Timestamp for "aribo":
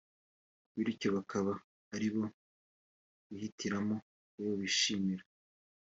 1.95-2.23